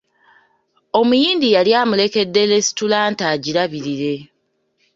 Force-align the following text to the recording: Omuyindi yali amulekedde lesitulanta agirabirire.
Omuyindi 0.99 1.47
yali 1.55 1.71
amulekedde 1.81 2.41
lesitulanta 2.51 3.23
agirabirire. 3.33 4.15